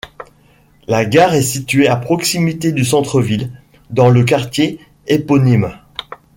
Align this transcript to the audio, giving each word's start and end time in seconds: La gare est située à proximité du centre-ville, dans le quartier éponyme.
La 0.87 1.05
gare 1.05 1.35
est 1.35 1.43
située 1.43 1.87
à 1.87 1.95
proximité 1.95 2.71
du 2.71 2.83
centre-ville, 2.83 3.51
dans 3.91 4.09
le 4.09 4.23
quartier 4.23 4.79
éponyme. 5.05 5.77